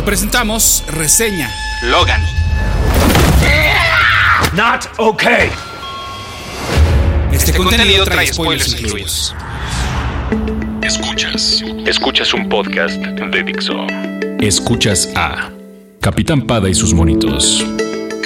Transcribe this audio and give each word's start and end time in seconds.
Hoy 0.00 0.06
presentamos 0.06 0.82
reseña 0.88 1.50
Logan. 1.82 2.22
Not 4.54 4.86
okay. 4.96 5.50
Este, 7.30 7.52
contenido, 7.52 8.06
trae 8.06 8.26
spoilers 8.28 8.80
incluidos. 8.80 9.34
Escuchas. 10.80 11.62
Escuchas 11.84 12.32
un 12.32 12.48
podcast 12.48 12.94
de 12.96 13.42
Dixo. 13.42 13.74
Escuchas 14.40 15.10
a 15.16 15.50
Capitán 16.00 16.46
Pada 16.46 16.70
y 16.70 16.74
sus 16.74 16.94
monitos. 16.94 17.62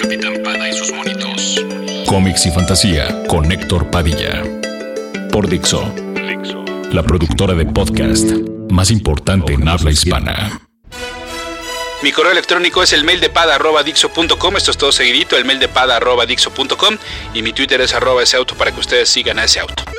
Capitán 0.00 0.35
Pada 0.45 0.68
y 0.68 0.72
sus 0.75 0.93
monitos. 0.93 1.64
Cómics 2.07 2.46
y 2.46 2.53
fantasía 2.53 3.27
con 3.27 3.50
Héctor 3.50 3.91
Padilla. 3.91 4.45
Por 5.32 5.49
Dixo, 5.49 5.93
Dixo. 6.14 6.64
la 6.93 7.03
productora 7.03 7.54
de 7.54 7.67
podcast 7.67 8.31
más 8.71 8.93
importante 8.93 9.54
en 9.54 9.67
habla 9.67 9.91
hispana. 9.91 10.64
Mi 12.04 12.13
correo 12.13 12.32
electrónico 12.32 12.82
es 12.82 12.93
el 12.93 13.03
mail 13.03 13.18
de 13.18 13.31
pada.dixo.com. 13.31 14.57
Esto 14.58 14.71
es 14.71 14.76
todo 14.76 14.93
seguidito, 14.93 15.39
el 15.39 15.46
mail 15.46 15.58
de 15.58 15.68
pada.dixo.com. 15.68 16.99
Y 17.32 17.40
mi 17.40 17.54
Twitter 17.54 17.81
es 17.81 17.95
arroba 17.95 18.22
ese 18.22 18.36
auto 18.36 18.54
para 18.57 18.72
que 18.72 18.81
ustedes 18.81 19.08
sigan 19.08 19.39
a 19.39 19.45
ese 19.45 19.61
auto. 19.61 19.93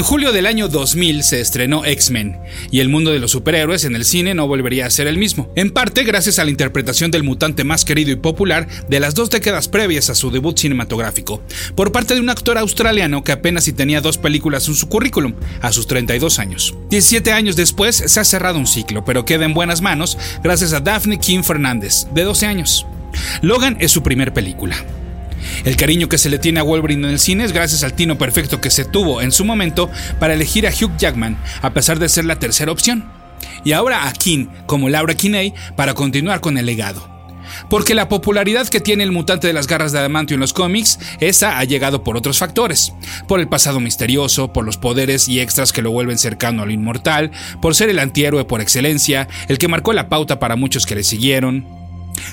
En 0.00 0.04
julio 0.04 0.32
del 0.32 0.46
año 0.46 0.68
2000 0.68 1.22
se 1.22 1.42
estrenó 1.42 1.84
X-Men, 1.84 2.38
y 2.70 2.80
el 2.80 2.88
mundo 2.88 3.10
de 3.10 3.18
los 3.18 3.32
superhéroes 3.32 3.84
en 3.84 3.94
el 3.94 4.06
cine 4.06 4.32
no 4.32 4.48
volvería 4.48 4.86
a 4.86 4.90
ser 4.90 5.06
el 5.06 5.18
mismo, 5.18 5.52
en 5.56 5.72
parte 5.72 6.04
gracias 6.04 6.38
a 6.38 6.44
la 6.46 6.50
interpretación 6.50 7.10
del 7.10 7.22
mutante 7.22 7.64
más 7.64 7.84
querido 7.84 8.10
y 8.10 8.16
popular 8.16 8.66
de 8.88 8.98
las 8.98 9.14
dos 9.14 9.28
décadas 9.28 9.68
previas 9.68 10.08
a 10.08 10.14
su 10.14 10.30
debut 10.30 10.58
cinematográfico, 10.58 11.42
por 11.74 11.92
parte 11.92 12.14
de 12.14 12.20
un 12.20 12.30
actor 12.30 12.56
australiano 12.56 13.22
que 13.24 13.32
apenas 13.32 13.64
si 13.64 13.74
tenía 13.74 14.00
dos 14.00 14.16
películas 14.16 14.66
en 14.68 14.74
su 14.74 14.88
currículum, 14.88 15.34
a 15.60 15.70
sus 15.70 15.86
32 15.86 16.38
años. 16.38 16.74
17 16.88 17.32
años 17.32 17.54
después 17.54 17.96
se 17.96 18.20
ha 18.20 18.24
cerrado 18.24 18.58
un 18.58 18.66
ciclo, 18.66 19.04
pero 19.04 19.26
queda 19.26 19.44
en 19.44 19.52
buenas 19.52 19.82
manos 19.82 20.16
gracias 20.42 20.72
a 20.72 20.80
Daphne 20.80 21.18
King 21.18 21.42
Fernández, 21.42 22.06
de 22.14 22.24
12 22.24 22.46
años. 22.46 22.86
Logan 23.42 23.76
es 23.80 23.92
su 23.92 24.02
primer 24.02 24.32
película. 24.32 24.82
El 25.64 25.76
cariño 25.76 26.08
que 26.08 26.18
se 26.18 26.30
le 26.30 26.38
tiene 26.38 26.60
a 26.60 26.64
Wolverine 26.64 27.06
en 27.06 27.12
el 27.12 27.18
cine 27.18 27.44
es 27.44 27.52
gracias 27.52 27.82
al 27.82 27.94
tino 27.94 28.18
perfecto 28.18 28.60
que 28.60 28.70
se 28.70 28.84
tuvo 28.84 29.22
en 29.22 29.32
su 29.32 29.44
momento 29.44 29.90
para 30.18 30.34
elegir 30.34 30.66
a 30.66 30.70
Hugh 30.70 30.96
Jackman, 30.98 31.38
a 31.62 31.72
pesar 31.72 31.98
de 31.98 32.08
ser 32.08 32.24
la 32.24 32.38
tercera 32.38 32.72
opción. 32.72 33.04
Y 33.64 33.72
ahora 33.72 34.08
a 34.08 34.12
King, 34.12 34.46
como 34.66 34.88
Laura 34.88 35.14
Kinney, 35.14 35.54
para 35.76 35.94
continuar 35.94 36.40
con 36.40 36.58
el 36.58 36.66
legado. 36.66 37.08
Porque 37.68 37.94
la 37.94 38.08
popularidad 38.08 38.68
que 38.68 38.80
tiene 38.80 39.04
el 39.04 39.12
mutante 39.12 39.46
de 39.46 39.52
las 39.52 39.66
garras 39.66 39.92
de 39.92 39.98
adamantio 39.98 40.34
en 40.34 40.40
los 40.40 40.52
cómics, 40.52 40.98
esa 41.20 41.58
ha 41.58 41.64
llegado 41.64 42.04
por 42.04 42.16
otros 42.16 42.38
factores. 42.38 42.92
Por 43.28 43.40
el 43.40 43.48
pasado 43.48 43.80
misterioso, 43.80 44.52
por 44.52 44.64
los 44.64 44.76
poderes 44.76 45.28
y 45.28 45.40
extras 45.40 45.72
que 45.72 45.82
lo 45.82 45.90
vuelven 45.90 46.18
cercano 46.18 46.62
a 46.62 46.66
lo 46.66 46.72
inmortal, 46.72 47.30
por 47.60 47.74
ser 47.74 47.88
el 47.88 47.98
antihéroe 47.98 48.44
por 48.44 48.60
excelencia, 48.60 49.28
el 49.48 49.58
que 49.58 49.68
marcó 49.68 49.92
la 49.92 50.08
pauta 50.08 50.38
para 50.38 50.56
muchos 50.56 50.86
que 50.86 50.94
le 50.94 51.04
siguieron, 51.04 51.79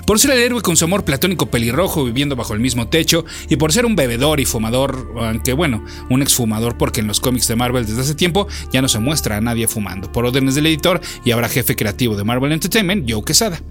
por 0.05 0.19
ser 0.19 0.31
el 0.31 0.39
héroe 0.39 0.61
con 0.61 0.77
su 0.77 0.85
amor 0.85 1.03
platónico 1.03 1.47
pelirrojo 1.47 2.05
viviendo 2.05 2.35
bajo 2.35 2.53
el 2.53 2.59
mismo 2.59 2.88
techo 2.88 3.25
y 3.49 3.55
por 3.55 3.71
ser 3.71 3.85
un 3.85 3.95
bebedor 3.95 4.39
y 4.39 4.45
fumador, 4.45 5.13
aunque 5.19 5.53
bueno, 5.53 5.83
un 6.09 6.21
exfumador 6.21 6.77
porque 6.77 7.02
en 7.02 7.07
los 7.07 7.19
cómics 7.19 7.47
de 7.47 7.55
Marvel 7.55 7.85
desde 7.85 8.02
hace 8.02 8.15
tiempo 8.15 8.47
ya 8.71 8.81
no 8.81 8.88
se 8.88 8.99
muestra 8.99 9.37
a 9.37 9.42
nadie 9.42 9.67
fumando, 9.67 10.11
por 10.11 10.25
órdenes 10.25 10.55
del 10.55 10.67
editor 10.67 11.02
y 11.23 11.31
ahora 11.31 11.49
jefe 11.49 11.75
creativo 11.75 12.15
de 12.15 12.23
Marvel 12.23 12.52
Entertainment, 12.52 13.09
Joe 13.09 13.23
Quesada. 13.23 13.61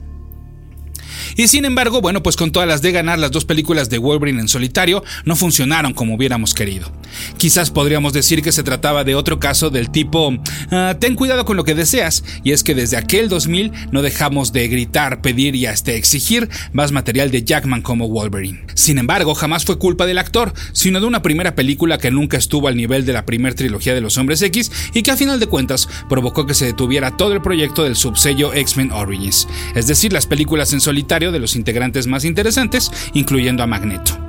Y 1.36 1.48
sin 1.48 1.64
embargo, 1.64 2.00
bueno, 2.00 2.22
pues 2.22 2.36
con 2.36 2.52
todas 2.52 2.68
las 2.68 2.82
de 2.82 2.92
ganar, 2.92 3.18
las 3.18 3.30
dos 3.30 3.44
películas 3.44 3.90
de 3.90 3.98
Wolverine 3.98 4.40
en 4.40 4.48
solitario 4.48 5.04
no 5.24 5.36
funcionaron 5.36 5.92
como 5.92 6.14
hubiéramos 6.14 6.54
querido. 6.54 6.90
Quizás 7.36 7.70
podríamos 7.70 8.12
decir 8.12 8.42
que 8.42 8.52
se 8.52 8.62
trataba 8.62 9.04
de 9.04 9.14
otro 9.14 9.38
caso 9.38 9.70
del 9.70 9.90
tipo, 9.90 10.32
ah, 10.70 10.96
ten 10.98 11.14
cuidado 11.14 11.44
con 11.44 11.56
lo 11.56 11.64
que 11.64 11.74
deseas, 11.74 12.24
y 12.44 12.52
es 12.52 12.64
que 12.64 12.74
desde 12.74 12.96
aquel 12.96 13.28
2000 13.28 13.72
no 13.90 14.02
dejamos 14.02 14.52
de 14.52 14.68
gritar, 14.68 15.20
pedir 15.20 15.56
y 15.56 15.66
hasta 15.66 15.92
exigir 15.92 16.48
más 16.72 16.92
material 16.92 17.30
de 17.30 17.44
Jackman 17.44 17.82
como 17.82 18.08
Wolverine. 18.08 18.64
Sin 18.74 18.98
embargo, 18.98 19.34
jamás 19.34 19.64
fue 19.64 19.78
culpa 19.78 20.06
del 20.06 20.18
actor, 20.18 20.52
sino 20.72 21.00
de 21.00 21.06
una 21.06 21.22
primera 21.22 21.54
película 21.54 21.98
que 21.98 22.10
nunca 22.10 22.36
estuvo 22.36 22.68
al 22.68 22.76
nivel 22.76 23.06
de 23.06 23.12
la 23.12 23.24
primera 23.26 23.54
trilogía 23.54 23.94
de 23.94 24.00
los 24.00 24.18
Hombres 24.18 24.42
X 24.42 24.70
y 24.94 25.02
que 25.02 25.10
a 25.10 25.16
final 25.16 25.40
de 25.40 25.46
cuentas 25.46 25.88
provocó 26.08 26.46
que 26.46 26.54
se 26.54 26.66
detuviera 26.66 27.16
todo 27.16 27.32
el 27.32 27.42
proyecto 27.42 27.84
del 27.84 27.96
subsello 27.96 28.52
X-Men 28.52 28.92
Origins, 28.92 29.48
es 29.74 29.86
decir, 29.86 30.12
las 30.12 30.26
películas 30.26 30.72
en 30.72 30.80
solitario 30.80 31.32
de 31.32 31.40
los 31.40 31.56
integrantes 31.56 32.06
más 32.06 32.24
interesantes, 32.24 32.90
incluyendo 33.14 33.62
a 33.62 33.66
Magneto. 33.66 34.25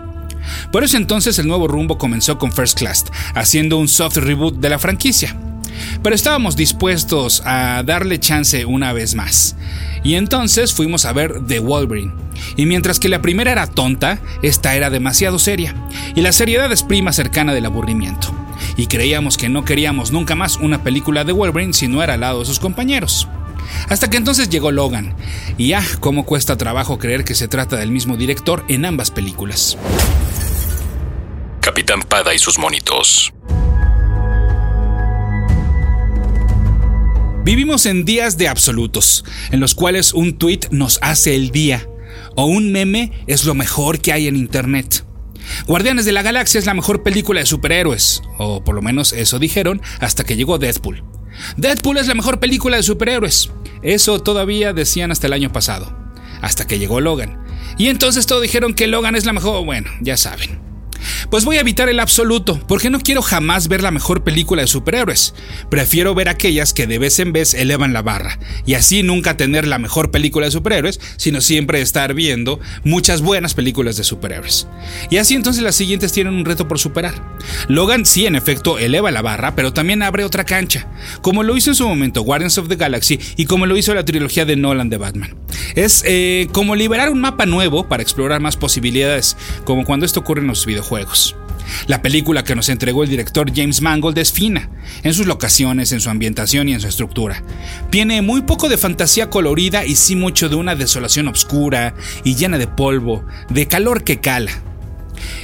Por 0.71 0.83
eso 0.83 0.97
entonces 0.97 1.39
el 1.39 1.47
nuevo 1.47 1.67
rumbo 1.67 1.97
comenzó 1.97 2.37
con 2.37 2.51
First 2.51 2.77
Class, 2.77 3.05
haciendo 3.33 3.77
un 3.77 3.87
soft 3.87 4.17
reboot 4.17 4.55
de 4.55 4.69
la 4.69 4.79
franquicia. 4.79 5.35
Pero 6.01 6.15
estábamos 6.15 6.55
dispuestos 6.55 7.41
a 7.45 7.83
darle 7.83 8.19
chance 8.19 8.65
una 8.65 8.93
vez 8.93 9.15
más. 9.15 9.55
Y 10.03 10.15
entonces 10.15 10.73
fuimos 10.73 11.05
a 11.05 11.13
ver 11.13 11.41
The 11.47 11.59
Wolverine. 11.59 12.13
Y 12.55 12.65
mientras 12.65 12.99
que 12.99 13.09
la 13.09 13.21
primera 13.21 13.51
era 13.51 13.67
tonta, 13.67 14.19
esta 14.41 14.75
era 14.75 14.89
demasiado 14.89 15.39
seria. 15.39 15.75
Y 16.15 16.21
la 16.21 16.31
seriedad 16.31 16.71
es 16.71 16.83
prima 16.83 17.13
cercana 17.13 17.53
del 17.53 17.65
aburrimiento. 17.65 18.33
Y 18.75 18.87
creíamos 18.87 19.37
que 19.37 19.49
no 19.49 19.65
queríamos 19.65 20.11
nunca 20.11 20.35
más 20.35 20.57
una 20.57 20.83
película 20.83 21.23
de 21.23 21.33
Wolverine 21.33 21.73
si 21.73 21.87
no 21.87 22.03
era 22.03 22.13
al 22.13 22.21
lado 22.21 22.39
de 22.39 22.45
sus 22.45 22.59
compañeros. 22.59 23.27
Hasta 23.89 24.09
que 24.09 24.17
entonces 24.17 24.49
llegó 24.49 24.71
Logan, 24.71 25.13
y 25.57 25.73
ah, 25.73 25.83
cómo 25.99 26.25
cuesta 26.25 26.57
trabajo 26.57 26.99
creer 26.99 27.23
que 27.23 27.35
se 27.35 27.47
trata 27.47 27.75
del 27.75 27.91
mismo 27.91 28.15
director 28.15 28.63
en 28.67 28.85
ambas 28.85 29.11
películas. 29.11 29.77
Capitán 31.67 32.01
Pada 32.01 32.33
y 32.33 32.39
sus 32.39 32.57
monitos. 32.57 33.33
Vivimos 37.43 37.85
en 37.85 38.05
días 38.05 38.37
de 38.37 38.47
absolutos, 38.47 39.25
en 39.51 39.59
los 39.59 39.75
cuales 39.75 40.13
un 40.13 40.37
tweet 40.37 40.61
nos 40.71 40.97
hace 41.01 41.35
el 41.35 41.51
día, 41.51 41.85
o 42.37 42.45
un 42.45 42.71
meme 42.71 43.11
es 43.27 43.43
lo 43.43 43.53
mejor 43.53 43.99
que 43.99 44.13
hay 44.13 44.27
en 44.27 44.37
Internet. 44.37 45.03
Guardianes 45.67 46.05
de 46.05 46.13
la 46.13 46.21
Galaxia 46.21 46.57
es 46.57 46.65
la 46.65 46.73
mejor 46.73 47.03
película 47.03 47.41
de 47.41 47.45
superhéroes, 47.45 48.21
o 48.37 48.63
por 48.63 48.73
lo 48.73 48.81
menos 48.81 49.11
eso 49.11 49.37
dijeron 49.37 49.81
hasta 49.99 50.23
que 50.23 50.37
llegó 50.37 50.59
Deadpool. 50.59 51.03
Deadpool 51.57 51.97
es 51.97 52.07
la 52.07 52.15
mejor 52.15 52.39
película 52.39 52.77
de 52.77 52.83
superhéroes. 52.83 53.51
Eso 53.81 54.21
todavía 54.21 54.71
decían 54.71 55.11
hasta 55.11 55.27
el 55.27 55.33
año 55.33 55.51
pasado, 55.51 56.13
hasta 56.41 56.65
que 56.65 56.79
llegó 56.79 57.01
Logan. 57.01 57.43
Y 57.77 57.87
entonces 57.87 58.25
todos 58.25 58.41
dijeron 58.41 58.73
que 58.73 58.87
Logan 58.87 59.17
es 59.17 59.25
la 59.25 59.33
mejor, 59.33 59.65
bueno, 59.65 59.91
ya 59.99 60.15
saben. 60.15 60.66
Pues 61.29 61.43
voy 61.43 61.57
a 61.57 61.61
evitar 61.61 61.89
el 61.89 61.99
absoluto, 61.99 62.57
porque 62.69 62.89
no 62.89 63.01
quiero 63.01 63.21
jamás 63.21 63.67
ver 63.67 63.83
la 63.83 63.91
mejor 63.91 64.23
película 64.23 64.61
de 64.61 64.67
superhéroes. 64.67 65.33
Prefiero 65.69 66.15
ver 66.15 66.29
aquellas 66.29 66.73
que 66.73 66.87
de 66.87 66.99
vez 66.99 67.19
en 67.19 67.33
vez 67.33 67.53
elevan 67.53 67.91
la 67.91 68.01
barra, 68.01 68.39
y 68.65 68.75
así 68.75 69.03
nunca 69.03 69.35
tener 69.35 69.67
la 69.67 69.77
mejor 69.77 70.09
película 70.09 70.45
de 70.45 70.51
superhéroes, 70.51 71.01
sino 71.17 71.41
siempre 71.41 71.81
estar 71.81 72.13
viendo 72.13 72.61
muchas 72.85 73.21
buenas 73.21 73.55
películas 73.55 73.97
de 73.97 74.05
superhéroes. 74.05 74.67
Y 75.09 75.17
así 75.17 75.35
entonces 75.35 75.63
las 75.63 75.75
siguientes 75.75 76.13
tienen 76.13 76.33
un 76.33 76.45
reto 76.45 76.67
por 76.69 76.79
superar. 76.79 77.15
Logan 77.67 78.05
sí 78.05 78.25
en 78.25 78.37
efecto 78.37 78.77
eleva 78.77 79.11
la 79.11 79.21
barra, 79.21 79.53
pero 79.53 79.73
también 79.73 80.03
abre 80.03 80.23
otra 80.23 80.45
cancha, 80.45 80.87
como 81.21 81.43
lo 81.43 81.57
hizo 81.57 81.71
en 81.71 81.75
su 81.75 81.87
momento 81.87 82.21
Guardians 82.21 82.57
of 82.57 82.69
the 82.69 82.77
Galaxy 82.77 83.19
y 83.35 83.45
como 83.45 83.65
lo 83.65 83.75
hizo 83.75 83.93
la 83.93 84.05
trilogía 84.05 84.45
de 84.45 84.55
Nolan 84.55 84.89
de 84.89 84.97
Batman. 84.97 85.35
Es 85.75 86.03
eh, 86.05 86.47
como 86.53 86.75
liberar 86.75 87.09
un 87.09 87.19
mapa 87.19 87.45
nuevo 87.45 87.87
para 87.87 88.01
explorar 88.01 88.39
más 88.39 88.55
posibilidades, 88.55 89.35
como 89.65 89.83
cuando 89.83 90.05
esto 90.05 90.21
ocurre 90.21 90.41
en 90.41 90.47
los 90.47 90.65
videojuegos. 90.65 91.16
La 91.87 92.01
película 92.01 92.43
que 92.43 92.55
nos 92.55 92.69
entregó 92.69 93.03
el 93.03 93.09
director 93.09 93.51
James 93.53 93.81
Mangold 93.81 94.17
es 94.17 94.31
fina, 94.31 94.69
en 95.03 95.13
sus 95.13 95.27
locaciones, 95.27 95.91
en 95.91 96.01
su 96.01 96.09
ambientación 96.09 96.69
y 96.69 96.73
en 96.73 96.81
su 96.81 96.87
estructura. 96.87 97.43
Tiene 97.89 98.21
muy 98.21 98.41
poco 98.41 98.69
de 98.69 98.77
fantasía 98.77 99.29
colorida 99.29 99.85
y 99.85 99.95
sí 99.95 100.15
mucho 100.15 100.49
de 100.49 100.55
una 100.55 100.75
desolación 100.75 101.27
oscura 101.27 101.93
y 102.23 102.35
llena 102.35 102.57
de 102.57 102.67
polvo, 102.67 103.25
de 103.49 103.67
calor 103.67 104.03
que 104.03 104.19
cala. 104.19 104.51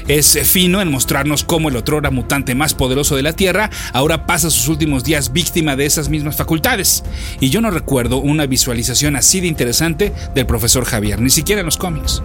Es 0.08 0.38
fino 0.44 0.82
en 0.82 0.92
mostrarnos 0.92 1.44
cómo 1.44 1.70
el 1.70 1.76
otrora 1.76 2.12
mutante 2.12 2.56
más 2.56 2.74
poderoso 2.74 3.16
de 3.16 3.24
la 3.24 3.34
Tierra 3.34 3.70
ahora 3.94 4.26
pasa 4.26 4.50
sus 4.50 4.68
últimos 4.68 5.04
días 5.04 5.34
víctima 5.34 5.76
de 5.76 5.86
esas 5.86 6.10
mismas 6.10 6.36
facultades. 6.36 7.04
Y 7.40 7.50
yo 7.50 7.62
no 7.62 7.72
recuerdo 7.72 8.18
una 8.18 8.46
visualización 8.46 9.16
así 9.16 9.40
de 9.40 9.48
interesante 9.48 10.14
del 10.36 10.46
profesor 10.46 10.86
Javier, 10.86 11.22
ni 11.22 11.30
siquiera 11.30 11.62
en 11.62 11.66
los 11.66 11.78
cómics. 11.78 12.22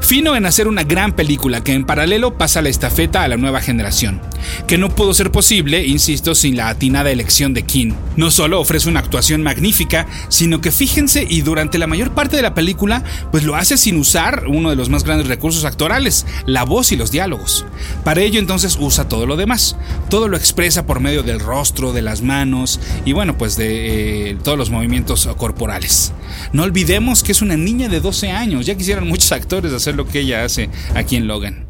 Fino 0.00 0.36
en 0.36 0.46
hacer 0.46 0.68
una 0.68 0.84
gran 0.84 1.12
película 1.12 1.62
que 1.62 1.72
en 1.72 1.84
paralelo 1.84 2.38
pasa 2.38 2.62
la 2.62 2.68
estafeta 2.68 3.22
a 3.22 3.28
la 3.28 3.36
nueva 3.36 3.60
generación. 3.60 4.20
que 4.66 4.78
no 4.78 4.88
pudo 4.88 5.14
ser 5.14 5.30
posible, 5.30 5.86
insisto, 5.86 6.34
sin 6.34 6.56
la 6.56 6.68
atinada 6.68 7.10
elección 7.10 7.54
de 7.54 7.62
King. 7.62 7.92
No 8.18 8.32
solo 8.32 8.60
ofrece 8.60 8.88
una 8.88 8.98
actuación 8.98 9.44
magnífica, 9.44 10.08
sino 10.28 10.60
que 10.60 10.72
fíjense 10.72 11.24
y 11.30 11.42
durante 11.42 11.78
la 11.78 11.86
mayor 11.86 12.14
parte 12.14 12.34
de 12.34 12.42
la 12.42 12.52
película, 12.52 13.04
pues 13.30 13.44
lo 13.44 13.54
hace 13.54 13.78
sin 13.78 13.96
usar 13.96 14.48
uno 14.48 14.70
de 14.70 14.74
los 14.74 14.88
más 14.88 15.04
grandes 15.04 15.28
recursos 15.28 15.64
actorales, 15.64 16.26
la 16.44 16.64
voz 16.64 16.90
y 16.90 16.96
los 16.96 17.12
diálogos. 17.12 17.64
Para 18.02 18.20
ello 18.22 18.40
entonces 18.40 18.76
usa 18.80 19.08
todo 19.08 19.24
lo 19.24 19.36
demás, 19.36 19.76
todo 20.10 20.26
lo 20.26 20.36
expresa 20.36 20.84
por 20.84 20.98
medio 20.98 21.22
del 21.22 21.38
rostro, 21.38 21.92
de 21.92 22.02
las 22.02 22.20
manos 22.20 22.80
y 23.04 23.12
bueno, 23.12 23.38
pues 23.38 23.56
de 23.56 24.30
eh, 24.30 24.36
todos 24.42 24.58
los 24.58 24.70
movimientos 24.70 25.28
corporales. 25.36 26.12
No 26.52 26.64
olvidemos 26.64 27.22
que 27.22 27.30
es 27.30 27.40
una 27.40 27.56
niña 27.56 27.88
de 27.88 28.00
12 28.00 28.32
años, 28.32 28.66
ya 28.66 28.76
quisieran 28.76 29.06
muchos 29.06 29.30
actores 29.30 29.72
hacer 29.72 29.94
lo 29.94 30.08
que 30.08 30.18
ella 30.18 30.42
hace 30.42 30.70
aquí 30.96 31.14
en 31.14 31.28
Logan. 31.28 31.67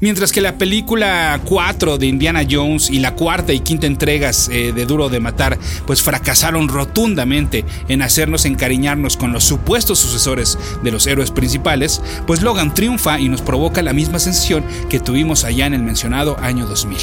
Mientras 0.00 0.32
que 0.32 0.40
la 0.40 0.58
película 0.58 1.40
4 1.44 1.98
de 1.98 2.06
Indiana 2.06 2.42
Jones 2.48 2.90
y 2.90 3.00
la 3.00 3.14
cuarta 3.14 3.52
y 3.52 3.60
quinta 3.60 3.86
entregas 3.86 4.48
eh, 4.52 4.72
de 4.72 4.86
Duro 4.86 5.08
de 5.08 5.20
Matar 5.20 5.58
pues 5.86 6.02
fracasaron 6.02 6.68
rotundamente 6.68 7.64
en 7.88 8.02
hacernos 8.02 8.44
encariñarnos 8.44 9.16
con 9.16 9.32
los 9.32 9.44
supuestos 9.44 9.98
sucesores 9.98 10.58
de 10.82 10.90
los 10.90 11.06
héroes 11.06 11.30
principales, 11.30 12.02
pues 12.26 12.42
Logan 12.42 12.74
triunfa 12.74 13.18
y 13.18 13.28
nos 13.28 13.42
provoca 13.42 13.82
la 13.82 13.92
misma 13.92 14.18
sensación 14.18 14.64
que 14.88 15.00
tuvimos 15.00 15.44
allá 15.44 15.66
en 15.66 15.74
el 15.74 15.82
mencionado 15.82 16.36
año 16.40 16.66
2000. 16.66 16.98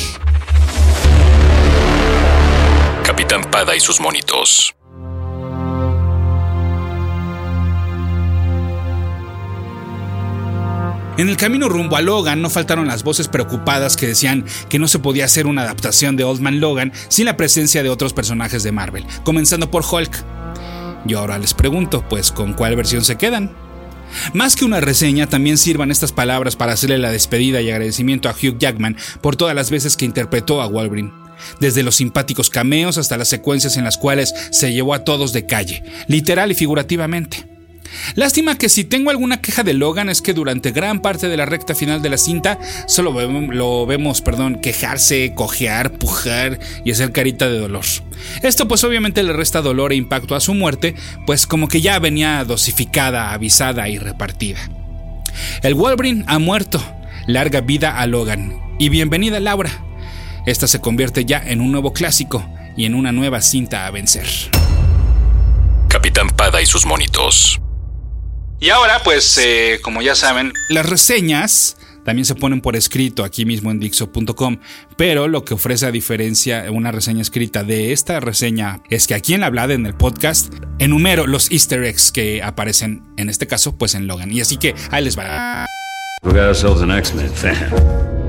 Capitán 3.04 3.42
Pada 3.52 3.76
y 3.76 3.80
sus 3.80 4.00
monitos. 4.00 4.74
En 11.16 11.30
el 11.30 11.38
camino 11.38 11.70
rumbo 11.70 11.96
a 11.96 12.02
Logan 12.02 12.42
no 12.42 12.50
faltaron 12.50 12.88
las 12.88 13.04
voces 13.04 13.28
preocupadas 13.28 13.98
que 13.98 14.08
decían 14.08 14.46
que 14.68 14.80
no 14.80 14.88
se 14.88 14.98
podía 14.98 15.26
hacer 15.26 15.46
una 15.46 15.62
adaptación 15.62 16.16
de 16.16 16.24
Old 16.24 16.42
Man 16.42 16.60
Logan 16.60 16.92
sin 17.08 17.26
la 17.26 17.38
presencia 17.38 17.84
de 17.84 17.92
otros 17.92 18.14
personajes 18.14 18.64
de 18.64 18.72
Marvel, 18.72 19.06
comenzando 19.24 19.70
por 19.70 19.84
Hulk. 19.86 20.26
Yo 21.06 21.20
ahora 21.20 21.38
les 21.38 21.54
pregunto, 21.54 22.04
pues, 22.10 22.32
¿con 22.32 22.54
cuál 22.54 22.76
versión 22.76 23.06
se 23.06 23.16
quedan? 23.16 23.52
Más 24.34 24.56
que 24.56 24.66
una 24.66 24.80
reseña, 24.80 25.28
también 25.28 25.60
sirvan 25.60 25.92
estas 25.92 26.12
palabras 26.12 26.56
para 26.56 26.74
hacerle 26.74 26.98
la 26.98 27.12
despedida 27.12 27.62
y 27.62 27.70
agradecimiento 27.70 28.28
a 28.28 28.32
Hugh 28.34 28.58
Jackman 28.58 28.98
por 29.22 29.36
todas 29.36 29.54
las 29.56 29.70
veces 29.70 29.96
que 29.96 30.06
interpretó 30.06 30.64
a 30.64 30.68
Wolverine. 30.68 31.14
Desde 31.60 31.84
los 31.84 31.96
simpáticos 31.96 32.50
cameos 32.50 32.98
hasta 32.98 33.18
las 33.18 33.28
secuencias 33.28 33.78
en 33.78 33.84
las 33.84 34.00
cuales 34.00 34.34
se 34.50 34.74
llevó 34.74 34.96
a 34.96 35.04
todos 35.04 35.32
de 35.32 35.46
calle, 35.46 35.84
literal 36.08 36.52
y 36.52 36.56
figurativamente. 36.56 37.53
Lástima 38.16 38.58
que 38.58 38.70
si 38.70 38.84
tengo 38.84 39.10
alguna 39.10 39.42
queja 39.42 39.64
de 39.64 39.74
Logan 39.74 40.10
es 40.10 40.22
que 40.22 40.34
durante 40.34 40.72
gran 40.72 41.02
parte 41.02 41.28
de 41.28 41.38
la 41.38 41.46
recta 41.46 41.76
final 41.76 42.02
de 42.02 42.10
la 42.10 42.18
cinta 42.18 42.60
solo 42.88 43.12
lo 43.12 43.86
vemos, 43.86 44.22
perdón, 44.22 44.60
quejarse, 44.62 45.34
cojear, 45.36 45.92
pujar 45.94 46.60
y 46.84 46.92
hacer 46.92 47.12
carita 47.12 47.50
de 47.50 47.60
dolor. 47.60 47.86
Esto 48.42 48.68
pues 48.68 48.84
obviamente 48.84 49.24
le 49.24 49.34
resta 49.34 49.62
dolor 49.62 49.92
e 49.92 49.96
impacto 49.96 50.36
a 50.36 50.40
su 50.40 50.54
muerte, 50.54 50.96
pues 51.26 51.48
como 51.48 51.68
que 51.68 51.82
ya 51.82 52.00
venía 52.00 52.44
dosificada, 52.46 53.34
avisada 53.34 53.90
y 53.90 53.98
repartida. 53.98 54.60
El 55.62 55.76
Wolverine 55.76 56.24
ha 56.28 56.40
muerto. 56.40 56.84
Larga 57.26 57.62
vida 57.62 58.00
a 58.00 58.06
Logan. 58.06 58.60
Y 58.80 58.90
bienvenida 58.90 59.40
Laura. 59.40 59.72
Esta 60.46 60.68
se 60.68 60.82
convierte 60.82 61.26
ya 61.26 61.42
en 61.46 61.62
un 61.62 61.72
nuevo 61.72 61.94
clásico 61.94 62.46
y 62.76 62.86
en 62.86 62.96
una 62.96 63.12
nueva 63.12 63.42
cinta 63.42 63.86
a 63.86 63.92
vencer. 63.92 64.28
Capitán 65.88 66.30
Pada 66.30 66.62
y 66.62 66.66
sus 66.66 66.86
monitos. 66.86 67.62
Y 68.64 68.70
ahora, 68.70 69.02
pues, 69.04 69.38
eh, 69.40 69.82
como 69.82 70.02
ya 70.02 70.16
saben, 70.16 70.54
las 70.70 70.90
reseñas 70.90 71.76
también 72.06 72.24
se 72.24 72.34
ponen 72.34 72.62
por 72.62 72.78
escrito 72.78 73.26
aquí 73.26 73.44
mismo 73.44 73.72
en 73.72 73.82
Dixo.com, 73.82 74.60
pero 74.96 75.28
lo 75.28 75.44
que 75.44 75.54
ofrece 75.54 75.86
a 75.86 75.92
diferencia 75.92 76.64
una 76.72 76.94
reseña 76.94 77.22
escrita 77.22 77.66
de 77.66 77.92
esta 77.92 78.22
reseña 78.22 78.80
es 78.90 79.06
que 79.06 79.16
aquí 79.16 79.34
en 79.34 79.42
la 79.42 79.48
Hablada, 79.48 79.74
en 79.74 79.86
el 79.86 79.96
podcast, 79.96 80.54
enumero 80.80 81.28
los 81.28 81.52
easter 81.52 81.84
eggs 81.84 82.14
que 82.14 82.42
aparecen, 82.42 83.04
en 83.18 83.30
este 83.30 83.48
caso, 83.48 83.78
pues 83.78 83.96
en 83.96 84.08
Logan. 84.08 84.32
Y 84.32 84.40
así 84.40 84.56
que 84.56 84.74
ahí 84.92 85.04
les 85.04 85.20
va. 85.20 85.66
We 86.24 86.32
got 86.32 86.48
ourselves 86.48 86.82
an 86.82 86.98
X-Men 86.98 87.34
fan. 87.34 88.23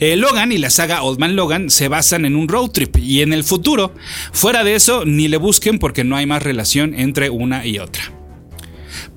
Eh, 0.00 0.16
Logan 0.16 0.50
y 0.50 0.58
la 0.58 0.70
saga 0.70 1.02
Old 1.02 1.18
Man 1.18 1.36
Logan 1.36 1.68
se 1.68 1.88
basan 1.88 2.24
en 2.24 2.34
un 2.34 2.48
road 2.48 2.70
trip 2.70 2.96
y 2.96 3.20
en 3.20 3.34
el 3.34 3.44
futuro. 3.44 3.94
Fuera 4.32 4.64
de 4.64 4.74
eso, 4.74 5.04
ni 5.04 5.28
le 5.28 5.36
busquen 5.36 5.78
porque 5.78 6.04
no 6.04 6.16
hay 6.16 6.24
más 6.24 6.42
relación 6.42 6.94
entre 6.98 7.28
una 7.28 7.66
y 7.66 7.78
otra. 7.78 8.19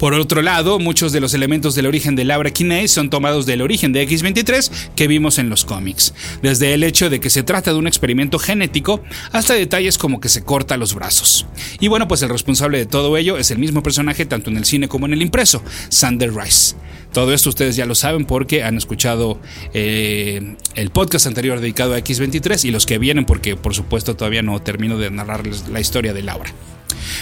Por 0.03 0.15
otro 0.15 0.41
lado, 0.41 0.79
muchos 0.79 1.13
de 1.13 1.21
los 1.21 1.33
elementos 1.33 1.75
del 1.75 1.85
origen 1.85 2.17
de 2.17 2.25
Laura 2.25 2.51
Kinney 2.51 2.89
son 2.89 3.09
tomados 3.09 3.45
del 3.45 3.61
origen 3.61 3.93
de 3.93 4.01
X-23 4.01 4.69
que 4.97 5.07
vimos 5.07 5.39
en 5.39 5.49
los 5.49 5.63
cómics, 5.63 6.13
desde 6.41 6.73
el 6.73 6.83
hecho 6.83 7.09
de 7.09 7.21
que 7.21 7.29
se 7.29 7.41
trata 7.41 7.71
de 7.71 7.79
un 7.79 7.87
experimento 7.87 8.37
genético 8.37 9.01
hasta 9.31 9.53
detalles 9.53 9.97
como 9.97 10.19
que 10.19 10.27
se 10.27 10.43
corta 10.43 10.75
los 10.75 10.93
brazos. 10.93 11.45
Y 11.79 11.87
bueno, 11.87 12.09
pues 12.09 12.21
el 12.21 12.27
responsable 12.27 12.79
de 12.79 12.85
todo 12.85 13.15
ello 13.15 13.37
es 13.37 13.49
el 13.51 13.59
mismo 13.59 13.81
personaje 13.81 14.25
tanto 14.25 14.49
en 14.49 14.57
el 14.57 14.65
cine 14.65 14.89
como 14.89 15.05
en 15.05 15.13
el 15.13 15.21
impreso, 15.21 15.63
Sander 15.87 16.35
Rice. 16.35 16.75
Todo 17.13 17.33
esto 17.33 17.47
ustedes 17.47 17.77
ya 17.77 17.85
lo 17.85 17.95
saben 17.95 18.25
porque 18.25 18.61
han 18.61 18.75
escuchado 18.75 19.39
eh, 19.73 20.57
el 20.75 20.89
podcast 20.89 21.27
anterior 21.27 21.61
dedicado 21.61 21.93
a 21.93 21.99
X23 21.99 22.65
y 22.65 22.71
los 22.71 22.85
que 22.85 22.97
vienen 22.97 23.23
porque 23.23 23.55
por 23.55 23.73
supuesto 23.73 24.17
todavía 24.17 24.41
no 24.41 24.61
termino 24.61 24.97
de 24.97 25.11
narrarles 25.11 25.69
la 25.69 25.79
historia 25.79 26.11
de 26.11 26.23
Laura. 26.23 26.53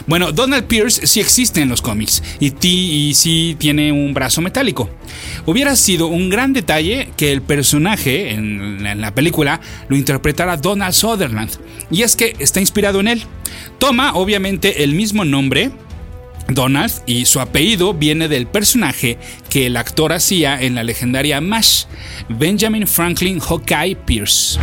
Bueno, 0.07 0.31
Donald 0.31 0.65
Pierce 0.65 1.07
sí 1.07 1.19
existe 1.19 1.61
en 1.61 1.69
los 1.69 1.81
cómics 1.81 2.23
y, 2.39 2.53
y 2.67 3.13
sí 3.13 3.55
tiene 3.59 3.91
un 3.91 4.13
brazo 4.13 4.41
metálico. 4.41 4.89
Hubiera 5.45 5.75
sido 5.75 6.07
un 6.07 6.29
gran 6.29 6.53
detalle 6.53 7.09
que 7.17 7.31
el 7.31 7.41
personaje 7.41 8.31
en, 8.31 8.85
en 8.85 9.01
la 9.01 9.13
película 9.13 9.61
lo 9.87 9.95
interpretara 9.95 10.57
Donald 10.57 10.93
Sutherland 10.93 11.51
y 11.89 12.03
es 12.03 12.15
que 12.15 12.35
está 12.39 12.59
inspirado 12.59 12.99
en 12.99 13.07
él. 13.07 13.23
Toma 13.79 14.13
obviamente 14.13 14.83
el 14.83 14.93
mismo 14.95 15.25
nombre 15.25 15.71
Donald 16.47 16.91
y 17.05 17.25
su 17.25 17.39
apellido 17.39 17.93
viene 17.93 18.27
del 18.27 18.47
personaje 18.47 19.17
que 19.49 19.67
el 19.67 19.77
actor 19.77 20.13
hacía 20.13 20.61
en 20.61 20.75
la 20.75 20.83
legendaria 20.83 21.41
MASH, 21.41 21.85
Benjamin 22.29 22.87
Franklin 22.87 23.39
Hawkeye 23.39 23.95
Pierce. 23.95 24.59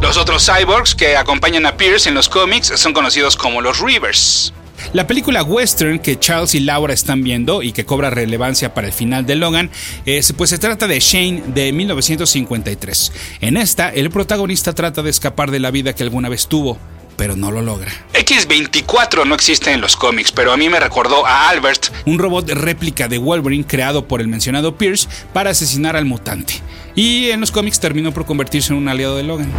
Los 0.00 0.16
otros 0.16 0.46
cyborgs 0.46 0.94
que 0.94 1.16
acompañan 1.16 1.66
a 1.66 1.76
Pierce 1.76 2.08
en 2.08 2.14
los 2.14 2.28
cómics 2.28 2.72
son 2.76 2.92
conocidos 2.92 3.36
como 3.36 3.60
los 3.60 3.80
Reavers. 3.80 4.52
La 4.92 5.08
película 5.08 5.42
western 5.42 5.98
que 5.98 6.18
Charles 6.18 6.54
y 6.54 6.60
Laura 6.60 6.94
están 6.94 7.24
viendo 7.24 7.62
y 7.62 7.72
que 7.72 7.84
cobra 7.84 8.08
relevancia 8.08 8.74
para 8.74 8.86
el 8.86 8.92
final 8.92 9.26
de 9.26 9.34
Logan, 9.34 9.70
es, 10.06 10.32
pues 10.32 10.50
se 10.50 10.58
trata 10.58 10.86
de 10.86 11.00
Shane 11.00 11.42
de 11.48 11.72
1953. 11.72 13.12
En 13.40 13.56
esta, 13.56 13.88
el 13.90 14.10
protagonista 14.10 14.72
trata 14.72 15.02
de 15.02 15.10
escapar 15.10 15.50
de 15.50 15.58
la 15.58 15.72
vida 15.72 15.94
que 15.94 16.04
alguna 16.04 16.28
vez 16.28 16.46
tuvo 16.46 16.78
pero 17.18 17.36
no 17.36 17.50
lo 17.50 17.60
logra. 17.60 17.92
X24 18.14 19.26
no 19.26 19.34
existe 19.34 19.72
en 19.72 19.82
los 19.82 19.96
cómics, 19.96 20.32
pero 20.32 20.52
a 20.52 20.56
mí 20.56 20.70
me 20.70 20.80
recordó 20.80 21.26
a 21.26 21.50
Albert, 21.50 21.92
un 22.06 22.18
robot 22.18 22.48
réplica 22.48 23.08
de 23.08 23.18
Wolverine 23.18 23.66
creado 23.66 24.06
por 24.06 24.22
el 24.22 24.28
mencionado 24.28 24.78
Pierce 24.78 25.08
para 25.34 25.50
asesinar 25.50 25.96
al 25.96 26.06
mutante. 26.06 26.62
Y 26.94 27.30
en 27.30 27.40
los 27.40 27.50
cómics 27.50 27.80
terminó 27.80 28.12
por 28.12 28.24
convertirse 28.24 28.72
en 28.72 28.78
un 28.78 28.88
aliado 28.88 29.16
de 29.16 29.24
Logan. 29.24 29.52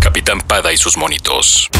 Capitán 0.00 0.40
Pada 0.40 0.72
y 0.72 0.76
sus 0.76 0.96
monitos. 0.96 1.70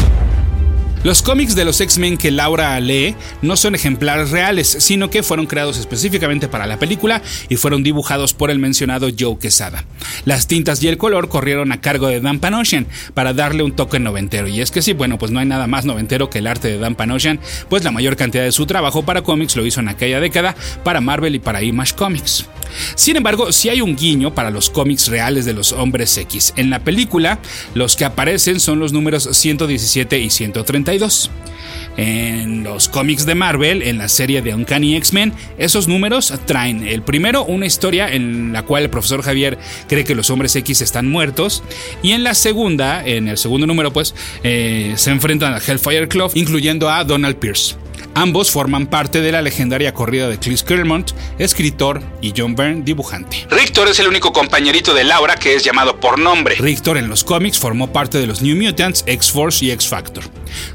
Los 1.05 1.21
cómics 1.21 1.53
de 1.53 1.65
los 1.65 1.79
X-Men 1.81 2.17
que 2.17 2.31
Laura 2.31 2.79
lee 2.79 3.13
no 3.43 3.57
son 3.57 3.75
ejemplares 3.75 4.31
reales, 4.31 4.75
sino 4.79 5.11
que 5.11 5.21
fueron 5.21 5.45
creados 5.45 5.77
específicamente 5.77 6.47
para 6.47 6.65
la 6.65 6.79
película 6.79 7.21
y 7.47 7.57
fueron 7.57 7.83
dibujados 7.83 8.33
por 8.33 8.49
el 8.49 8.57
mencionado 8.57 9.09
Joe 9.15 9.37
Quesada. 9.37 9.85
Las 10.25 10.47
tintas 10.47 10.81
y 10.81 10.87
el 10.87 10.97
color 10.97 11.29
corrieron 11.29 11.71
a 11.71 11.79
cargo 11.79 12.07
de 12.07 12.21
Dan 12.21 12.39
Panosian 12.39 12.87
para 13.13 13.33
darle 13.33 13.61
un 13.61 13.75
toque 13.75 13.99
noventero. 13.99 14.47
Y 14.47 14.61
es 14.61 14.71
que 14.71 14.81
sí, 14.81 14.93
bueno, 14.93 15.19
pues 15.19 15.31
no 15.31 15.39
hay 15.39 15.45
nada 15.45 15.67
más 15.67 15.85
noventero 15.85 16.31
que 16.31 16.39
el 16.39 16.47
arte 16.47 16.69
de 16.69 16.79
Dan 16.79 16.95
Panosian, 16.95 17.39
pues 17.69 17.83
la 17.83 17.91
mayor 17.91 18.15
cantidad 18.15 18.43
de 18.43 18.51
su 18.51 18.65
trabajo 18.65 19.05
para 19.05 19.21
cómics 19.21 19.55
lo 19.55 19.63
hizo 19.63 19.81
en 19.81 19.89
aquella 19.89 20.19
década 20.19 20.55
para 20.83 21.01
Marvel 21.01 21.35
y 21.35 21.39
para 21.39 21.61
Image 21.61 21.93
Comics. 21.93 22.47
Sin 22.95 23.15
embargo, 23.15 23.51
sí 23.51 23.69
hay 23.69 23.81
un 23.81 23.95
guiño 23.95 24.33
para 24.33 24.49
los 24.49 24.69
cómics 24.69 25.07
reales 25.07 25.45
de 25.45 25.53
los 25.53 25.71
hombres 25.71 26.17
X. 26.17 26.53
En 26.55 26.69
la 26.69 26.79
película, 26.79 27.39
los 27.73 27.95
que 27.95 28.05
aparecen 28.05 28.59
son 28.59 28.79
los 28.79 28.93
números 28.93 29.29
117 29.31 30.19
y 30.19 30.29
132. 30.29 31.31
En 31.97 32.63
los 32.63 32.89
cómics 32.89 33.25
de 33.25 33.35
Marvel, 33.35 33.81
en 33.81 33.97
la 33.97 34.09
serie 34.09 34.41
de 34.41 34.53
Uncanny 34.53 34.95
X-Men, 34.97 35.33
esos 35.57 35.87
números 35.87 36.33
traen 36.45 36.85
el 36.85 37.01
primero 37.01 37.45
una 37.45 37.65
historia 37.65 38.11
en 38.11 38.51
la 38.51 38.63
cual 38.63 38.83
el 38.83 38.89
profesor 38.89 39.21
Javier 39.21 39.57
cree 39.87 40.03
que 40.03 40.13
los 40.13 40.29
hombres 40.29 40.55
X 40.57 40.81
están 40.81 41.09
muertos 41.09 41.63
y 42.03 42.11
en 42.11 42.23
la 42.23 42.33
segunda, 42.33 43.05
en 43.05 43.29
el 43.29 43.37
segundo 43.37 43.65
número 43.65 43.93
pues, 43.93 44.13
eh, 44.43 44.93
se 44.97 45.11
enfrentan 45.11 45.53
a 45.53 45.59
Hellfire 45.59 46.09
Club 46.09 46.31
incluyendo 46.35 46.89
a 46.89 47.03
Donald 47.05 47.37
Pierce. 47.37 47.77
Ambos 48.17 48.49
forman 48.49 48.87
parte 48.87 49.19
de 49.19 49.33
la 49.33 49.41
legendaria 49.41 49.93
corrida 49.93 50.29
de 50.29 50.39
Chris 50.39 50.63
Claremont, 50.63 51.11
escritor, 51.37 52.01
y 52.21 52.33
John 52.35 52.55
Byrne, 52.55 52.83
dibujante. 52.85 53.45
Rictor 53.49 53.89
es 53.89 53.99
el 53.99 54.07
único 54.07 54.31
compañerito 54.31 54.93
de 54.93 55.03
Laura 55.03 55.35
que 55.35 55.53
es 55.53 55.65
llamado 55.65 55.99
por 55.99 56.17
nombre. 56.17 56.55
Rictor 56.55 56.97
en 56.97 57.09
los 57.09 57.25
cómics 57.25 57.59
formó 57.59 57.91
parte 57.91 58.17
de 58.17 58.25
los 58.25 58.41
New 58.41 58.55
Mutants, 58.55 59.03
X-Force 59.05 59.65
y 59.65 59.71
X-Factor. 59.71 60.23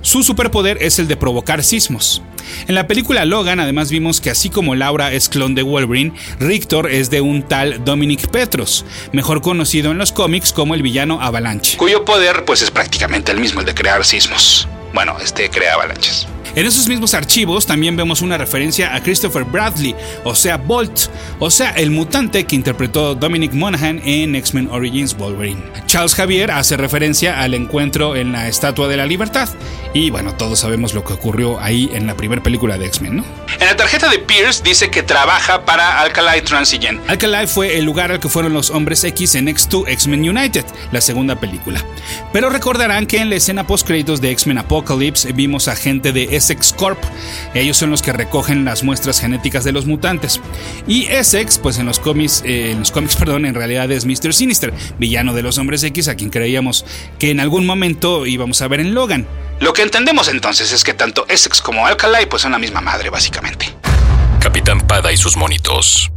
Su 0.02 0.23
superpoder 0.23 0.76
es 0.82 0.99
el 0.99 1.09
de 1.09 1.16
provocar 1.16 1.64
sismos. 1.64 2.23
En 2.68 2.75
la 2.75 2.87
película 2.87 3.25
Logan 3.25 3.59
además 3.59 3.90
vimos 3.90 4.20
que 4.20 4.28
así 4.28 4.50
como 4.50 4.75
Laura 4.75 5.11
es 5.11 5.30
clon 5.30 5.54
de 5.54 5.62
Wolverine, 5.62 6.12
Rictor 6.40 6.90
es 6.90 7.09
de 7.09 7.23
un 7.23 7.42
tal 7.42 7.82
Dominic 7.87 8.28
Petros, 8.28 8.85
mejor 9.12 9.40
conocido 9.40 9.90
en 9.92 9.97
los 9.97 10.12
cómics 10.12 10.52
como 10.52 10.75
el 10.75 10.82
villano 10.82 11.23
Avalanche, 11.23 11.78
cuyo 11.78 12.04
poder 12.04 12.44
pues 12.44 12.61
es 12.61 12.70
prácticamente 12.70 13.32
el 13.32 13.40
mismo, 13.40 13.61
el 13.61 13.66
de 13.66 13.75
crear 13.75 14.04
sismos. 14.04 14.68
Bueno, 14.92 15.16
este 15.23 15.49
crea 15.49 15.75
avalanches. 15.75 16.26
En 16.54 16.66
esos 16.66 16.88
mismos 16.88 17.14
archivos 17.14 17.66
también 17.66 17.97
vemos 17.97 18.23
una 18.23 18.37
referencia 18.37 18.95
a 18.95 19.02
Christopher 19.02 19.45
Bradley, 19.45 19.95
o 20.25 20.35
sea, 20.35 20.57
Bolt, 20.57 21.09
o 21.38 21.50
sea, 21.50 21.71
el 21.71 21.90
mutante 21.90 22.45
que 22.45 22.57
interpretó 22.57 23.14
Dominic 23.14 23.52
Monaghan 23.52 24.00
en 24.04 24.35
X-Men 24.35 24.69
Origins 24.71 25.16
Wolverine. 25.16 25.62
Charles 25.87 26.14
Javier 26.14 26.50
hace 26.50 26.76
referencia 26.76 27.40
al 27.40 27.54
encuentro 27.54 28.16
en 28.16 28.33
la 28.33 28.49
Estatua 28.49 28.88
de 28.88 28.97
la 28.97 29.07
Libertad, 29.07 29.49
y 29.95 30.11
bueno, 30.11 30.35
todos 30.35 30.59
sabemos 30.59 30.95
lo 30.95 31.04
que 31.04 31.12
ocurrió 31.12 31.61
ahí 31.61 31.90
en 31.92 32.07
la 32.07 32.16
primera 32.16 32.42
película 32.42 32.78
de 32.78 32.87
X-Men, 32.87 33.19
¿no? 33.19 33.25
En 33.59 33.66
la 33.66 33.76
tarjeta 33.76 34.09
de 34.09 34.19
Pierce 34.19 34.62
dice 34.64 34.90
que 34.90 35.02
trabaja 35.02 35.64
para 35.64 36.00
Alkali 36.00 36.42
Transigen. 36.42 37.00
Alkali 37.09 37.47
fue 37.47 37.78
el 37.78 37.85
lugar 37.85 38.11
al 38.11 38.21
que 38.21 38.28
fueron 38.28 38.52
los 38.52 38.71
hombres 38.71 39.04
X 39.04 39.35
en 39.35 39.49
X2 39.49 39.88
X-Men 39.88 40.28
United, 40.28 40.64
la 40.92 41.00
segunda 41.00 41.37
película. 41.37 41.85
Pero 42.33 42.50
recordarán 42.50 43.07
que 43.07 43.19
en 43.19 43.30
la 43.30 43.37
escena 43.37 43.66
post-créditos 43.66 44.21
de 44.21 44.30
X-Men 44.30 44.59
Apocalypse 44.59 45.33
vimos 45.33 45.69
a 45.69 45.76
gente 45.76 46.12
de 46.12 46.37
Essex 46.40 46.73
Corp. 46.73 46.99
Ellos 47.54 47.76
son 47.76 47.90
los 47.90 48.00
que 48.00 48.12
recogen 48.12 48.64
las 48.64 48.82
muestras 48.82 49.20
genéticas 49.20 49.62
de 49.62 49.73
los 49.73 49.85
mutantes. 49.85 50.40
Y 50.87 51.04
Essex, 51.06 51.59
pues 51.59 51.78
en 51.78 51.87
los 51.87 52.00
cómics, 52.00 52.42
eh, 52.47 52.70
en 52.70 52.80
los 52.80 52.90
cómics, 52.90 53.14
perdón, 53.20 53.44
en 53.44 53.54
realidad 53.54 53.90
es 53.92 54.06
Mr. 54.06 54.32
Sinister, 54.32 54.73
villano 54.99 55.35
de 55.35 55.42
los 55.42 55.59
hombres 55.59 55.85
X, 55.85 56.09
a 56.09 56.14
quien 56.14 56.30
creíamos 56.30 56.85
que 57.18 57.30
en 57.30 57.40
algún 57.40 57.66
momento 57.66 58.26
íbamos 58.26 58.62
a 58.62 58.68
ver 58.68 58.80
en 58.80 58.94
Logan. 58.94 59.26
Lo 59.61 59.75
que 59.75 59.82
entendemos 59.82 60.28
entonces 60.28 60.73
es 60.73 60.82
que 60.82 60.94
tanto 60.94 61.26
Essex 61.28 61.61
como 61.61 61.87
Alkali 61.87 62.25
pues 62.26 62.42
son 62.42 62.52
la 62.52 62.59
misma 62.59 62.80
madre, 62.80 63.11
básicamente. 63.11 63.66
Capitán 64.40 64.80
Pada 64.87 65.12
y 65.12 65.18
sus 65.18 65.37
monitos. 65.37 66.11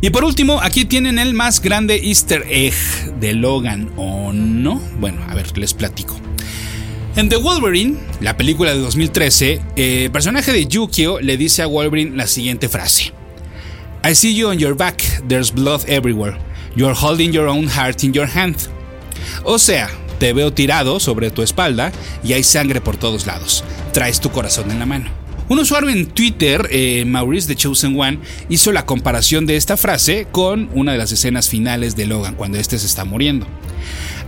Y 0.00 0.10
por 0.10 0.24
último, 0.24 0.60
aquí 0.60 0.84
tienen 0.84 1.18
el 1.18 1.32
más 1.32 1.60
grande 1.60 1.96
easter 2.04 2.44
egg 2.48 2.74
de 3.18 3.32
Logan, 3.32 3.90
¿o 3.96 4.30
no? 4.32 4.80
Bueno, 4.98 5.22
a 5.28 5.34
ver, 5.34 5.56
les 5.56 5.72
platico. 5.72 6.16
En 7.16 7.30
The 7.30 7.36
Wolverine, 7.36 7.96
la 8.20 8.36
película 8.36 8.74
de 8.74 8.80
2013, 8.80 9.60
el 9.76 10.10
personaje 10.10 10.52
de 10.52 10.66
Yukio 10.66 11.18
le 11.20 11.38
dice 11.38 11.62
a 11.62 11.66
Wolverine 11.66 12.14
la 12.14 12.26
siguiente 12.26 12.68
frase. 12.68 13.14
I 14.04 14.14
see 14.14 14.34
you 14.34 14.48
on 14.48 14.58
your 14.58 14.76
back, 14.76 15.02
there's 15.26 15.50
blood 15.50 15.80
everywhere. 15.88 16.36
You're 16.76 16.94
holding 16.94 17.32
your 17.32 17.48
own 17.48 17.66
heart 17.66 18.04
in 18.04 18.12
your 18.12 18.28
hand. 18.28 18.56
O 19.44 19.58
sea, 19.58 19.88
te 20.18 20.34
veo 20.34 20.52
tirado 20.52 21.00
sobre 21.00 21.30
tu 21.30 21.40
espalda 21.40 21.90
y 22.22 22.34
hay 22.34 22.44
sangre 22.44 22.82
por 22.82 22.98
todos 22.98 23.26
lados. 23.26 23.64
Traes 23.94 24.20
tu 24.20 24.30
corazón 24.30 24.70
en 24.70 24.78
la 24.78 24.84
mano. 24.84 25.25
Un 25.48 25.60
usuario 25.60 25.90
en 25.90 26.06
Twitter, 26.06 26.68
eh, 26.70 27.04
Maurice 27.06 27.46
The 27.46 27.54
Chosen 27.54 27.98
One, 27.98 28.18
hizo 28.48 28.72
la 28.72 28.84
comparación 28.84 29.46
de 29.46 29.56
esta 29.56 29.76
frase 29.76 30.26
con 30.32 30.68
una 30.74 30.92
de 30.92 30.98
las 30.98 31.12
escenas 31.12 31.48
finales 31.48 31.94
de 31.94 32.06
Logan, 32.06 32.34
cuando 32.34 32.58
este 32.58 32.78
se 32.78 32.86
está 32.86 33.04
muriendo. 33.04 33.46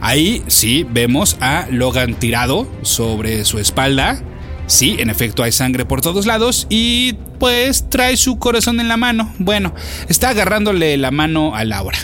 Ahí 0.00 0.44
sí 0.46 0.86
vemos 0.88 1.36
a 1.40 1.66
Logan 1.72 2.14
tirado 2.14 2.70
sobre 2.82 3.44
su 3.44 3.58
espalda. 3.58 4.22
Sí, 4.68 4.96
en 5.00 5.10
efecto 5.10 5.42
hay 5.42 5.50
sangre 5.50 5.84
por 5.84 6.02
todos 6.02 6.26
lados 6.26 6.68
y 6.70 7.14
pues 7.40 7.88
trae 7.88 8.16
su 8.16 8.38
corazón 8.38 8.78
en 8.78 8.86
la 8.86 8.96
mano. 8.96 9.34
Bueno, 9.38 9.74
está 10.08 10.28
agarrándole 10.28 10.96
la 10.98 11.10
mano 11.10 11.56
a 11.56 11.64
Laura. 11.64 11.98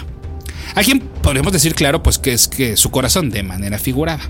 A 0.74 0.82
quien 0.82 0.98
podemos 0.98 1.52
decir 1.52 1.74
claro 1.74 2.02
pues 2.02 2.18
que 2.18 2.32
es 2.32 2.48
que 2.48 2.76
su 2.76 2.90
corazón 2.90 3.30
de 3.30 3.44
manera 3.44 3.78
figurada. 3.78 4.28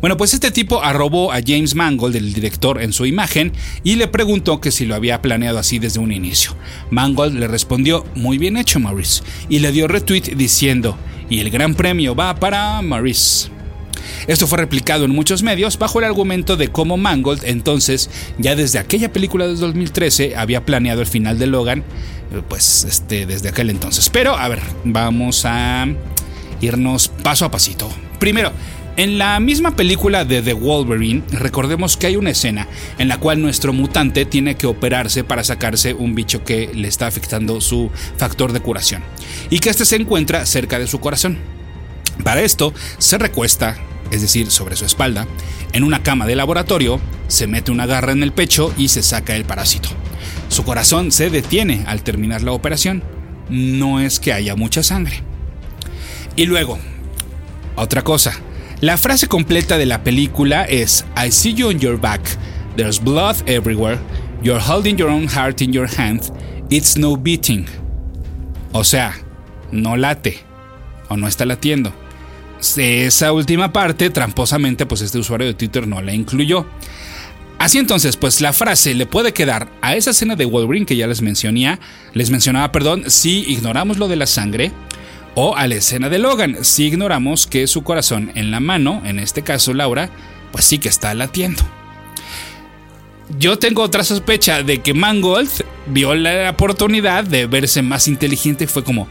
Bueno, 0.00 0.16
pues 0.16 0.34
este 0.34 0.50
tipo 0.50 0.82
arrobó 0.82 1.32
a 1.32 1.40
James 1.44 1.74
Mangold, 1.74 2.16
el 2.16 2.32
director, 2.32 2.82
en 2.82 2.92
su 2.92 3.06
imagen 3.06 3.52
y 3.82 3.96
le 3.96 4.08
preguntó 4.08 4.60
que 4.60 4.70
si 4.70 4.84
lo 4.86 4.94
había 4.94 5.22
planeado 5.22 5.58
así 5.58 5.78
desde 5.78 6.00
un 6.00 6.12
inicio. 6.12 6.56
Mangold 6.90 7.38
le 7.38 7.48
respondió, 7.48 8.04
muy 8.14 8.38
bien 8.38 8.56
hecho 8.56 8.80
Maurice, 8.80 9.22
y 9.48 9.58
le 9.60 9.72
dio 9.72 9.88
retweet 9.88 10.34
diciendo, 10.36 10.96
y 11.28 11.40
el 11.40 11.50
gran 11.50 11.74
premio 11.74 12.14
va 12.14 12.34
para 12.36 12.80
Maurice. 12.82 13.48
Esto 14.26 14.46
fue 14.46 14.58
replicado 14.58 15.04
en 15.04 15.10
muchos 15.10 15.42
medios 15.42 15.78
bajo 15.78 15.98
el 15.98 16.04
argumento 16.04 16.56
de 16.56 16.68
cómo 16.68 16.96
Mangold 16.96 17.44
entonces, 17.44 18.10
ya 18.38 18.56
desde 18.56 18.78
aquella 18.78 19.12
película 19.12 19.46
de 19.46 19.54
2013, 19.54 20.36
había 20.36 20.64
planeado 20.64 21.00
el 21.00 21.06
final 21.06 21.38
de 21.38 21.46
Logan, 21.46 21.84
pues 22.48 22.84
este, 22.84 23.26
desde 23.26 23.48
aquel 23.50 23.70
entonces. 23.70 24.10
Pero, 24.10 24.36
a 24.36 24.48
ver, 24.48 24.60
vamos 24.84 25.44
a 25.44 25.86
irnos 26.60 27.08
paso 27.08 27.44
a 27.44 27.50
pasito. 27.50 27.90
Primero, 28.18 28.52
en 28.96 29.18
la 29.18 29.40
misma 29.40 29.74
película 29.74 30.24
de 30.24 30.40
The 30.40 30.52
Wolverine, 30.52 31.22
recordemos 31.30 31.96
que 31.96 32.06
hay 32.06 32.16
una 32.16 32.30
escena 32.30 32.68
en 32.98 33.08
la 33.08 33.18
cual 33.18 33.40
nuestro 33.40 33.72
mutante 33.72 34.24
tiene 34.24 34.56
que 34.56 34.66
operarse 34.66 35.24
para 35.24 35.42
sacarse 35.42 35.94
un 35.94 36.14
bicho 36.14 36.44
que 36.44 36.70
le 36.72 36.88
está 36.88 37.06
afectando 37.06 37.60
su 37.60 37.90
factor 38.16 38.52
de 38.52 38.60
curación 38.60 39.02
y 39.50 39.58
que 39.58 39.70
este 39.70 39.84
se 39.84 39.96
encuentra 39.96 40.46
cerca 40.46 40.78
de 40.78 40.86
su 40.86 41.00
corazón. 41.00 41.38
Para 42.22 42.42
esto, 42.42 42.72
se 42.98 43.18
recuesta, 43.18 43.76
es 44.12 44.22
decir, 44.22 44.50
sobre 44.50 44.76
su 44.76 44.84
espalda, 44.84 45.26
en 45.72 45.82
una 45.82 46.02
cama 46.02 46.26
de 46.26 46.36
laboratorio, 46.36 47.00
se 47.26 47.48
mete 47.48 47.72
una 47.72 47.86
garra 47.86 48.12
en 48.12 48.22
el 48.22 48.32
pecho 48.32 48.72
y 48.78 48.88
se 48.88 49.02
saca 49.02 49.34
el 49.34 49.44
parásito. 49.44 49.88
Su 50.48 50.62
corazón 50.62 51.10
se 51.10 51.30
detiene 51.30 51.82
al 51.88 52.02
terminar 52.02 52.42
la 52.42 52.52
operación. 52.52 53.02
No 53.48 53.98
es 53.98 54.20
que 54.20 54.32
haya 54.32 54.54
mucha 54.54 54.84
sangre. 54.84 55.22
Y 56.36 56.46
luego, 56.46 56.78
otra 57.74 58.02
cosa, 58.02 58.40
la 58.80 58.96
frase 58.96 59.26
completa 59.28 59.78
de 59.78 59.86
la 59.86 60.02
película 60.02 60.64
es 60.64 61.04
I 61.16 61.30
see 61.30 61.54
you 61.54 61.68
on 61.68 61.78
your 61.78 61.98
back, 61.98 62.20
there's 62.76 63.00
blood 63.02 63.36
everywhere, 63.46 63.98
you're 64.42 64.62
holding 64.62 64.96
your 64.96 65.10
own 65.10 65.28
heart 65.28 65.62
in 65.62 65.72
your 65.72 65.88
hand, 65.88 66.32
it's 66.70 66.96
no 66.96 67.16
beating. 67.16 67.66
O 68.72 68.84
sea, 68.84 69.14
no 69.70 69.96
late 69.96 70.38
o 71.08 71.16
no 71.16 71.28
está 71.28 71.44
latiendo. 71.44 71.92
Esa 72.76 73.32
última 73.32 73.72
parte, 73.72 74.10
tramposamente, 74.10 74.86
pues 74.86 75.02
este 75.02 75.18
usuario 75.18 75.46
de 75.46 75.54
Twitter 75.54 75.86
no 75.86 76.00
la 76.00 76.14
incluyó. 76.14 76.66
Así 77.58 77.78
entonces, 77.78 78.16
pues 78.16 78.40
la 78.40 78.52
frase 78.52 78.94
le 78.94 79.06
puede 79.06 79.32
quedar 79.32 79.68
a 79.80 79.94
esa 79.94 80.10
escena 80.10 80.34
de 80.34 80.44
Wolverine 80.44 80.86
que 80.86 80.96
ya 80.96 81.06
les 81.06 81.22
mencionaba, 81.22 81.78
les 82.12 82.30
mencionaba, 82.30 82.72
perdón, 82.72 83.04
si 83.08 83.44
ignoramos 83.50 83.98
lo 83.98 84.08
de 84.08 84.16
la 84.16 84.26
sangre, 84.26 84.72
o 85.34 85.56
a 85.56 85.66
la 85.66 85.76
escena 85.76 86.08
de 86.08 86.18
Logan, 86.18 86.64
si 86.64 86.86
ignoramos 86.86 87.46
que 87.46 87.66
su 87.66 87.82
corazón 87.82 88.30
en 88.34 88.50
la 88.50 88.60
mano, 88.60 89.02
en 89.04 89.18
este 89.18 89.42
caso 89.42 89.74
Laura, 89.74 90.10
pues 90.52 90.64
sí 90.64 90.78
que 90.78 90.88
está 90.88 91.14
latiendo. 91.14 91.62
Yo 93.38 93.58
tengo 93.58 93.82
otra 93.82 94.04
sospecha 94.04 94.62
de 94.62 94.82
que 94.82 94.94
Mangold 94.94 95.50
vio 95.86 96.14
la 96.14 96.50
oportunidad 96.50 97.24
de 97.24 97.46
verse 97.46 97.82
más 97.82 98.06
inteligente 98.06 98.64
y 98.64 98.66
fue 98.66 98.84
como, 98.84 99.08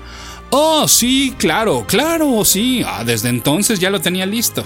oh, 0.52 0.88
sí, 0.88 1.34
claro, 1.38 1.86
claro, 1.88 2.46
sí, 2.46 2.84
ah, 2.86 3.04
desde 3.04 3.30
entonces 3.30 3.80
ya 3.80 3.90
lo 3.90 4.00
tenía 4.00 4.26
listo. 4.26 4.64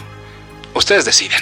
Ustedes 0.73 1.05
deciden. 1.05 1.41